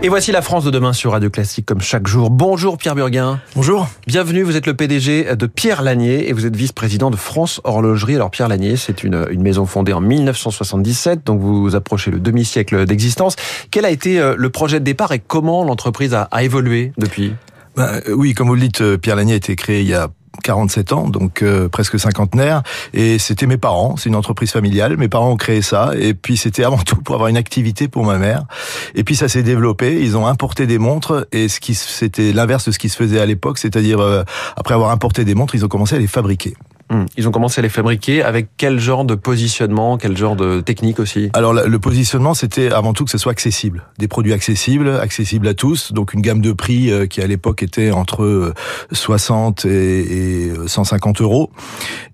[0.00, 2.30] Et voici la France de demain sur Radio Classique comme chaque jour.
[2.30, 3.40] Bonjour Pierre Burguin.
[3.56, 3.88] Bonjour.
[4.06, 8.14] Bienvenue, vous êtes le PDG de Pierre Lanier et vous êtes vice-président de France Horlogerie.
[8.14, 12.86] Alors Pierre Lanier, c'est une, une maison fondée en 1977, donc vous approchez le demi-siècle
[12.86, 13.34] d'existence.
[13.72, 17.34] Quel a été euh, le projet de départ et comment l'entreprise a, a évolué depuis?
[17.74, 20.08] Bah, Oui, comme vous le dites, euh, Pierre Lanier a été créé il y a
[20.42, 22.62] 47 ans, donc euh, presque cinquantenaire.
[22.92, 24.96] Et c'était mes parents, c'est une entreprise familiale.
[24.96, 25.90] Mes parents ont créé ça.
[25.98, 28.44] Et puis c'était avant tout pour avoir une activité pour ma mère.
[28.94, 30.02] Et puis ça s'est développé.
[30.02, 31.26] Ils ont importé des montres.
[31.32, 34.22] Et ce qui c'était l'inverse de ce qui se faisait à l'époque, c'est-à-dire euh,
[34.56, 36.54] après avoir importé des montres, ils ont commencé à les fabriquer.
[36.90, 37.04] Hmm.
[37.16, 38.22] Ils ont commencé à les fabriquer.
[38.22, 41.30] Avec quel genre de positionnement, quel genre de technique aussi?
[41.34, 45.54] Alors le positionnement, c'était avant tout que ce soit accessible, des produits accessibles, accessibles à
[45.54, 48.54] tous, donc une gamme de prix euh, qui à l'époque était entre
[48.92, 51.50] 60 et 150 euros,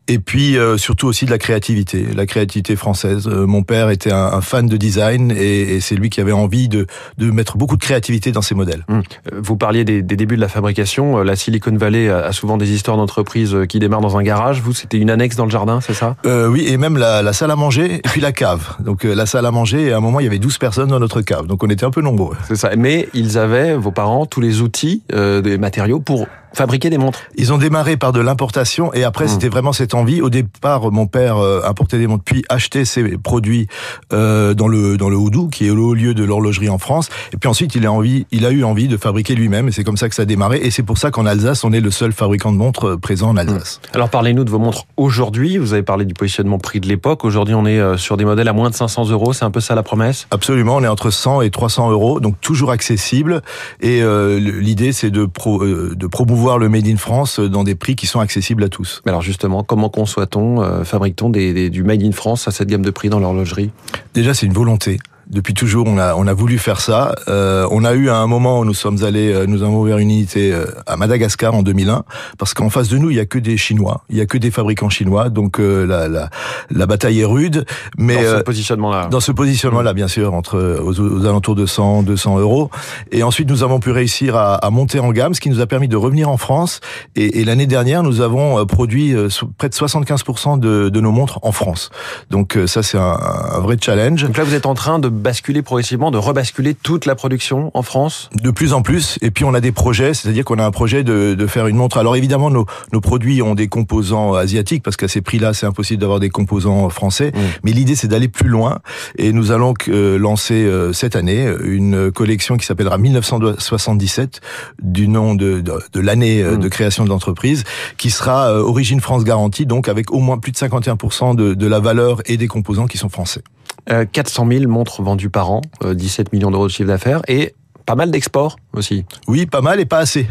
[0.09, 3.27] et puis euh, surtout aussi de la créativité, la créativité française.
[3.27, 6.69] Euh, mon père était un, fan de design et, et c'est lui qui avait envie
[6.69, 6.87] de,
[7.19, 8.85] de, mettre beaucoup de créativité dans ses modèles.
[8.89, 9.03] Hum.
[9.33, 11.23] Euh, vous parliez des, des, débuts de la fabrication.
[11.23, 14.61] La Silicon Valley a, souvent des histoires d'entreprises qui démarrent dans un garage.
[14.61, 16.17] Vous, c'était une annexe dans le jardin, c'est ça?
[16.27, 18.77] Euh, Oui, et même la, la, salle à manger et puis la cave.
[18.81, 21.23] Donc la salle à manger, à un moment, il y avait 12 personnes dans notre
[21.23, 21.47] cave.
[21.47, 22.37] Donc on était un peu nombreux.
[22.47, 22.71] C'est ça.
[22.77, 27.21] Mais ils avaient, vos parents, tous les outils, euh, des matériaux pour fabriquer des montres
[27.37, 29.29] Ils ont démarré par de l'importation et après, mmh.
[29.29, 30.21] c'était vraiment cette envie.
[30.21, 33.67] Au départ, mon père euh, importait des montres, puis achetait ses produits
[34.13, 37.09] euh, dans le dans le Houdou, qui est le haut lieu de l'horlogerie en France.
[37.33, 39.69] Et puis ensuite, il a envie, il a eu envie de fabriquer lui-même.
[39.69, 40.61] Et c'est comme ça que ça a démarré.
[40.63, 43.31] Et c'est pour ça qu'en Alsace, on est le seul fabricant de montres euh, présent
[43.31, 43.81] en Alsace.
[43.83, 43.97] Mmh.
[43.97, 45.59] Alors, parlez-nous de vos montres aujourd'hui.
[45.59, 47.25] Vous avez parlé du positionnement prix de l'époque.
[47.25, 49.33] Aujourd'hui, on est sur des modèles à moins de 500 euros.
[49.33, 50.27] C'est un peu ça la promesse?
[50.31, 50.77] Absolument.
[50.77, 53.43] On est entre 100 et 300 euros, donc toujours accessible.
[53.81, 57.97] Et euh, l'idée, c'est de, pro, de promouvoir le Made in France dans des prix
[57.97, 59.01] qui sont accessibles à tous.
[59.05, 62.85] Mais alors justement, comment conçoit-on, euh, fabrique-t-on des, du Made in France à cette gamme
[62.85, 63.71] de prix dans l'horlogerie?
[64.13, 67.15] Déjà, c'est une volonté depuis toujours, on a, on a voulu faire ça.
[67.29, 69.99] Euh, on a eu à un moment où nous sommes allés, euh, nous avons ouvert
[69.99, 72.05] une unité euh, à Madagascar en 2001,
[72.39, 74.39] parce qu'en face de nous, il y a que des Chinois, il y a que
[74.39, 76.29] des fabricants chinois, donc euh, la, la,
[76.71, 77.65] la, bataille est rude.
[77.97, 79.07] Mais dans ce positionnement-là.
[79.11, 82.71] Dans ce positionnement-là, bien sûr, entre aux, alentours de 100, 200 euros.
[83.11, 85.67] Et ensuite, nous avons pu réussir à, à, monter en gamme, ce qui nous a
[85.67, 86.81] permis de revenir en France.
[87.17, 89.15] Et, et l'année dernière, nous avons produit
[89.59, 91.91] près de 75% de, de, nos montres en France.
[92.31, 93.19] Donc ça, c'est un,
[93.53, 94.25] un vrai challenge.
[94.25, 97.83] Donc là, vous êtes en train de basculer progressivement, de rebasculer toute la production en
[97.83, 99.19] France De plus en plus.
[99.23, 101.77] Et puis on a des projets, c'est-à-dire qu'on a un projet de, de, faire une
[101.77, 101.99] montre.
[101.99, 106.01] Alors évidemment, nos, nos, produits ont des composants asiatiques, parce qu'à ces prix-là, c'est impossible
[106.01, 107.33] d'avoir des composants français.
[107.35, 107.39] Mmh.
[107.65, 108.81] Mais l'idée, c'est d'aller plus loin.
[109.17, 114.41] Et nous allons euh, lancer euh, cette année une collection qui s'appellera 1977,
[114.83, 116.61] du nom de, de, de l'année euh, mmh.
[116.61, 117.65] de création de l'entreprise,
[117.97, 121.67] qui sera euh, Origine France garantie, donc avec au moins plus de 51% de, de
[121.67, 123.43] la valeur et des composants qui sont français.
[123.89, 127.55] 400 000 montres vendues par an, 17 millions d'euros de chiffre d'affaires et
[127.87, 129.05] pas mal d'exports aussi.
[129.29, 130.27] Oui, pas mal et pas assez.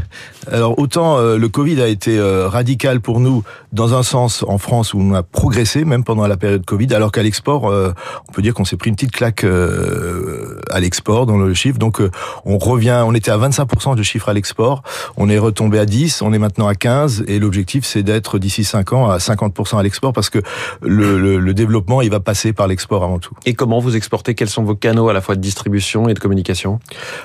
[0.52, 4.58] Alors autant euh, le Covid a été euh, radical pour nous dans un sens en
[4.58, 7.92] France où on a progressé même pendant la période Covid, alors qu'à l'export, euh,
[8.30, 11.80] on peut dire qu'on s'est pris une petite claque euh, à l'export dans le chiffre.
[11.80, 12.12] Donc euh,
[12.46, 14.84] on revient, on était à 25% de chiffre à l'export,
[15.18, 18.64] on est retombé à 10, on est maintenant à 15 et l'objectif c'est d'être d'ici
[18.64, 20.40] 5 ans à 50% à l'export parce que
[20.81, 23.36] le, le, le, développement il va passer par l'export avant tout.
[23.46, 24.36] Et comment vous exportez?
[24.36, 26.80] Quels sont vos canaux à la fois de distribution et de communication?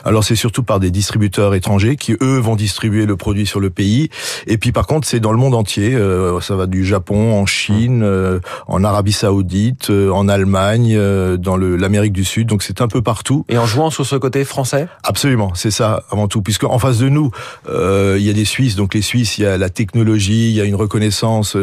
[0.05, 3.71] Alors c'est surtout par des distributeurs étrangers qui eux vont distribuer le produit sur le
[3.71, 4.11] pays.
[4.47, 5.95] Et puis par contre c'est dans le monde entier.
[5.95, 11.37] Euh, ça va du Japon, en Chine, euh, en Arabie Saoudite, euh, en Allemagne, euh,
[11.37, 12.49] dans l'Amérique du Sud.
[12.49, 13.45] Donc c'est un peu partout.
[13.49, 14.89] Et en jouant sur ce côté français?
[15.03, 16.43] Absolument, c'est ça avant tout.
[16.43, 17.31] Puisque en face de nous
[17.69, 18.77] il y a des Suisses.
[18.77, 21.57] Donc les Suisses, il y a la technologie, il y a une reconnaissance.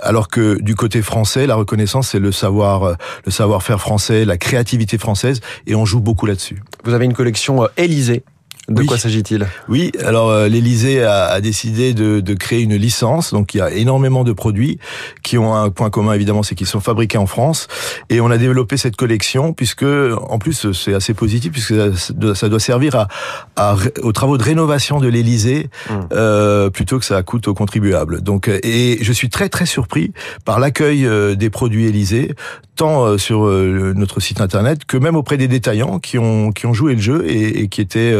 [0.00, 4.98] alors que du côté français, la reconnaissance c'est le savoir, le savoir-faire français, la créativité
[4.98, 6.62] française, et on joue beaucoup là-dessus.
[6.84, 8.22] Vous avez une collection Élysée
[8.68, 8.86] de oui.
[8.86, 9.46] quoi s'agit-il?
[9.68, 13.32] Oui, alors euh, l'Élysée a, a, décidé de, de, créer une licence.
[13.32, 14.78] Donc il y a énormément de produits
[15.22, 17.68] qui ont un point commun évidemment, c'est qu'ils sont fabriqués en France.
[18.10, 22.48] Et on a développé cette collection puisque, en plus, c'est assez positif puisque ça, ça
[22.48, 23.08] doit servir à,
[23.56, 25.94] à, aux travaux de rénovation de l'Élysée mmh.
[26.12, 28.20] euh, plutôt que ça coûte aux contribuables.
[28.20, 30.12] Donc et je suis très très surpris
[30.44, 32.34] par l'accueil euh, des produits Élysée
[32.78, 36.64] tant euh, sur euh, notre site internet que même auprès des détaillants qui ont qui
[36.66, 38.14] ont joué le jeu et, et qui étaient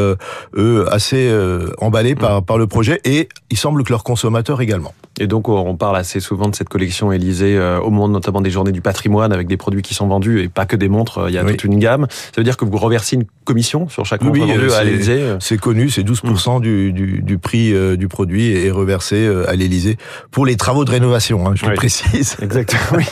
[0.57, 1.33] eux assez
[1.79, 4.93] emballés par par le projet et il semble que leurs consommateurs également.
[5.19, 8.73] Et donc on parle assez souvent de cette collection Élysée au monde notamment des journées
[8.73, 11.39] du patrimoine avec des produits qui sont vendus et pas que des montres, il y
[11.39, 12.07] a toute une gamme.
[12.11, 15.59] Ça veut dire que vous reversez une commission sur chaque montre vendue à l'Élysée C'est
[15.59, 19.97] connu, c'est 12% du, du, du, prix du produit est reversé à l'Élysée
[20.31, 22.37] pour les travaux de rénovation, hein, je le précise.
[22.43, 23.03] Exactement.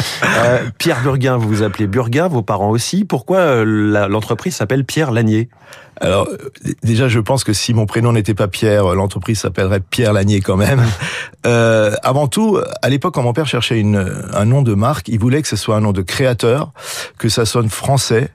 [0.78, 3.04] Pierre Burguin, vous vous appelez Burguin, vos parents aussi.
[3.04, 5.48] Pourquoi l'entreprise s'appelle Pierre Lanier?
[6.00, 6.28] Alors
[6.82, 10.56] déjà, je pense que si mon prénom n'était pas Pierre, l'entreprise s'appellerait Pierre Lanier quand
[10.56, 10.82] même.
[11.50, 15.42] Euh, avant tout, à l'époque, quand mon père cherchait un nom de marque, il voulait
[15.42, 16.72] que ce soit un nom de créateur,
[17.18, 18.30] que ça sonne français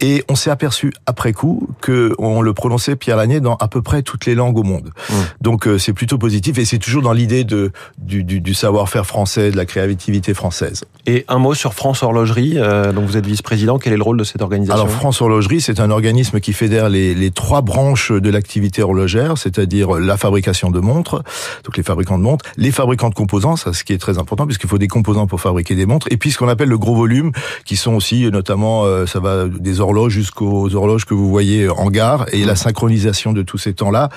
[0.00, 3.82] et on s'est aperçu après coup que on le prononçait Pierre Lanier dans à peu
[3.82, 4.90] près toutes les langues au monde.
[5.10, 5.14] Mmh.
[5.40, 9.06] Donc euh, c'est plutôt positif et c'est toujours dans l'idée de du, du, du savoir-faire
[9.06, 10.84] français, de la créativité française.
[11.06, 13.78] Et un mot sur France Horlogerie, euh, dont vous êtes vice-président.
[13.78, 14.74] Quel est le rôle de cette organisation?
[14.74, 19.38] Alors France Horlogerie, c'est un organisme qui fédère les, les trois branches de l'activité horlogère,
[19.38, 21.22] c'est-à-dire la fabrication de montres,
[21.64, 24.46] donc les fabricants de montres, les fabricants de composants, ça ce qui est très important
[24.46, 26.94] puisqu'il faut des composants pour fabriquer des montres, et puis ce qu'on appelle le gros
[26.94, 27.32] volume,
[27.64, 31.90] qui sont aussi notamment, euh, ça va des horloges jusqu'aux horloges que vous voyez en
[31.90, 34.08] gare et la synchronisation de tous ces temps-là.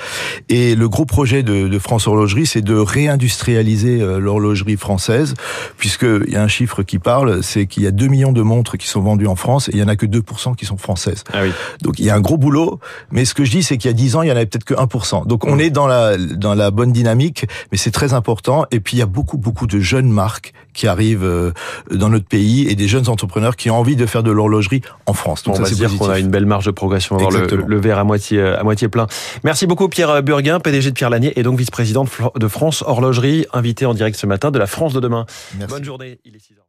[0.49, 5.35] Et le gros projet de, de France Horlogerie, c'est de réindustrialiser euh, l'horlogerie française,
[5.77, 8.77] puisqu'il y a un chiffre qui parle, c'est qu'il y a 2 millions de montres
[8.77, 11.23] qui sont vendues en France et il y en a que 2% qui sont françaises.
[11.33, 11.51] Ah oui.
[11.81, 12.79] Donc il y a un gros boulot,
[13.11, 14.45] mais ce que je dis, c'est qu'il y a 10 ans, il y en avait
[14.47, 15.27] peut-être que 1%.
[15.27, 15.61] Donc on mmh.
[15.61, 18.65] est dans la, dans la bonne dynamique, mais c'est très important.
[18.71, 21.51] Et puis il y a beaucoup, beaucoup de jeunes marques qui arrivent euh,
[21.91, 25.13] dans notre pays et des jeunes entrepreneurs qui ont envie de faire de l'horlogerie en
[25.13, 25.43] France.
[25.43, 27.99] Donc ça, c'est dire qu'on a une belle marge de progression, avoir le, le, verre
[27.99, 29.07] à moitié, à moitié plein.
[29.43, 33.85] Merci beaucoup Pierre Burguin, PDG de Pierre Lanier et donc vice-président de France Horlogerie, invité
[33.85, 35.25] en direct ce matin de la France de demain.
[35.57, 35.73] Merci.
[35.73, 36.59] Bonne journée, il est 6 h